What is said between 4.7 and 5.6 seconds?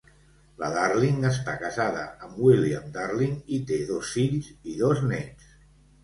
i dos néts.